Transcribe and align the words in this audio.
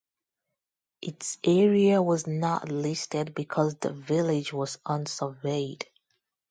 Its 1.03 1.37
area 1.43 2.01
was 2.01 2.25
not 2.25 2.69
listed 2.69 3.35
because 3.35 3.75
the 3.75 3.93
village 3.93 4.51
was 4.51 4.77
unsurveyed. 4.83 5.85